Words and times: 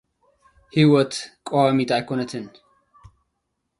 ሂወት 0.79 1.13
ቀዋሚት 1.47 1.89
ኣይኮነትን። 1.99 2.45